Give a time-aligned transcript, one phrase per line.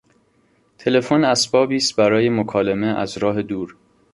[0.77, 3.75] تلفن اسبابی است برای مکالمه از راه دور.